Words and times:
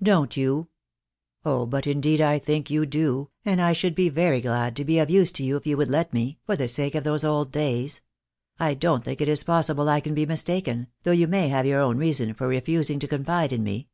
"Don't 0.00 0.36
you! 0.36 0.68
Oh, 1.44 1.66
but 1.66 1.88
indeed 1.88 2.20
I 2.20 2.38
think 2.38 2.70
you 2.70 2.86
do, 2.86 3.30
and 3.44 3.60
I 3.60 3.72
should 3.72 3.96
be 3.96 4.08
very 4.08 4.40
glad 4.40 4.76
to 4.76 4.84
be 4.84 5.00
of 5.00 5.10
use 5.10 5.32
to 5.32 5.42
you 5.42 5.56
if 5.56 5.66
you 5.66 5.76
would 5.76 5.90
let 5.90 6.12
me, 6.12 6.38
for 6.44 6.54
the 6.54 6.68
sake 6.68 6.94
of 6.94 7.02
those 7.02 7.24
old 7.24 7.50
days. 7.50 8.00
I 8.60 8.74
don't 8.74 9.02
think 9.02 9.20
it 9.20 9.26
is 9.26 9.42
possible 9.42 9.88
I 9.88 9.98
can 9.98 10.14
be 10.14 10.24
mistaken, 10.24 10.86
though 11.02 11.10
you 11.10 11.26
may 11.26 11.48
have 11.48 11.66
your 11.66 11.80
own 11.80 11.98
reason 11.98 12.32
for 12.32 12.46
refusing 12.46 13.00
to 13.00 13.08
confide 13.08 13.52
in 13.52 13.64
me." 13.64 13.88